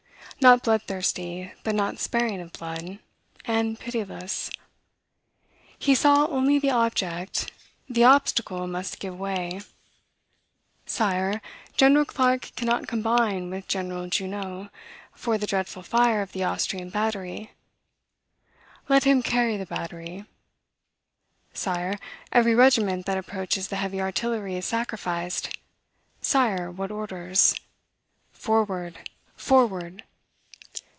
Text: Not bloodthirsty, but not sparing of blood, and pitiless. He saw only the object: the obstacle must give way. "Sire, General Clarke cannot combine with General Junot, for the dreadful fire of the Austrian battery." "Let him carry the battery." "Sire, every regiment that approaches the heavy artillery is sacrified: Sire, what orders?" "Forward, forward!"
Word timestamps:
Not 0.43 0.63
bloodthirsty, 0.63 1.51
but 1.63 1.75
not 1.75 1.99
sparing 1.99 2.41
of 2.41 2.51
blood, 2.53 2.97
and 3.45 3.77
pitiless. 3.79 4.49
He 5.77 5.93
saw 5.93 6.25
only 6.25 6.57
the 6.57 6.71
object: 6.71 7.51
the 7.87 8.05
obstacle 8.05 8.65
must 8.65 8.97
give 8.97 9.19
way. 9.19 9.61
"Sire, 10.87 11.43
General 11.77 12.05
Clarke 12.05 12.53
cannot 12.55 12.87
combine 12.87 13.51
with 13.51 13.67
General 13.67 14.07
Junot, 14.09 14.71
for 15.13 15.37
the 15.37 15.45
dreadful 15.45 15.83
fire 15.83 16.23
of 16.23 16.31
the 16.31 16.43
Austrian 16.43 16.89
battery." 16.89 17.51
"Let 18.89 19.03
him 19.03 19.21
carry 19.21 19.57
the 19.57 19.67
battery." 19.67 20.25
"Sire, 21.53 21.99
every 22.31 22.55
regiment 22.55 23.05
that 23.05 23.19
approaches 23.19 23.67
the 23.67 23.75
heavy 23.75 24.01
artillery 24.01 24.55
is 24.55 24.65
sacrified: 24.65 25.55
Sire, 26.19 26.71
what 26.71 26.89
orders?" 26.89 27.53
"Forward, 28.31 29.07
forward!" 29.35 30.03